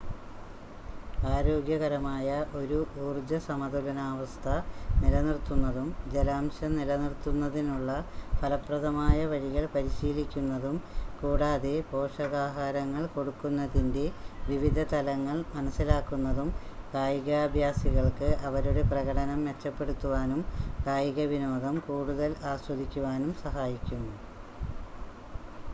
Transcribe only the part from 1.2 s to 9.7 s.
ആരോഗ്യകരമായ ഒരു ഊർജ്ജ സമതുലനാവസ്ഥ നിലനിർത്തുന്നതും ജലാംശം നിലനിർത്തുന്നതിനുള്ള ഫലപ്രദമായ വഴികൾ